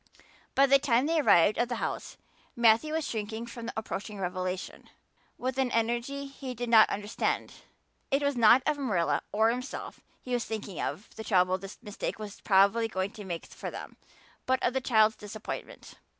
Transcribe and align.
By 0.55 0.65
the 0.65 0.79
time 0.79 1.05
they 1.05 1.19
arrived 1.19 1.59
at 1.59 1.69
the 1.69 1.75
house 1.75 2.17
Matthew 2.55 2.93
was 2.93 3.07
shrinking 3.07 3.45
from 3.45 3.67
the 3.67 3.73
approaching 3.77 4.17
revelation 4.19 4.89
with 5.37 5.59
an 5.59 5.69
energy 5.69 6.25
he 6.25 6.55
did 6.55 6.69
not 6.69 6.89
understand. 6.89 7.53
It 8.09 8.23
was 8.23 8.35
not 8.35 8.63
of 8.65 8.79
Marilla 8.79 9.21
or 9.31 9.51
himself 9.51 9.99
he 10.19 10.33
was 10.33 10.43
thinking 10.45 10.79
or 10.79 10.85
of 10.87 11.15
the 11.17 11.23
trouble 11.23 11.59
this 11.59 11.77
mistake 11.83 12.17
was 12.17 12.41
probably 12.41 12.87
going 12.87 13.11
to 13.11 13.23
make 13.23 13.45
for 13.45 13.69
them, 13.69 13.95
but 14.47 14.57
of 14.63 14.73
the 14.73 14.81
child's 14.81 15.17
disappointment. 15.17 15.93